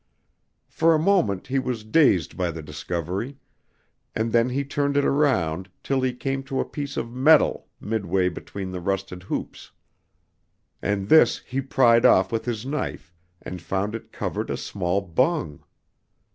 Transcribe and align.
For 0.67 0.95
a 0.95 0.97
moment 0.97 1.45
he 1.45 1.59
was 1.59 1.83
dazed 1.83 2.35
by 2.35 2.49
the 2.49 2.63
discovery, 2.63 3.37
and 4.15 4.31
then 4.31 4.49
he 4.49 4.63
turned 4.65 4.97
it 4.97 5.05
around 5.05 5.69
till 5.83 6.01
he 6.01 6.11
came 6.11 6.41
to 6.45 6.59
a 6.59 6.65
piece 6.65 6.97
of 6.97 7.11
metal 7.11 7.67
midway 7.79 8.27
between 8.27 8.71
the 8.71 8.81
rusted 8.81 9.21
hoops, 9.21 9.69
and 10.81 11.07
this 11.07 11.37
he 11.45 11.61
pried 11.61 12.03
off 12.03 12.31
with 12.31 12.45
his 12.45 12.65
knife 12.65 13.13
and 13.43 13.61
found 13.61 13.93
it 13.93 14.11
covered 14.11 14.49
a 14.49 14.57
small 14.57 15.01
bung. 15.01 15.63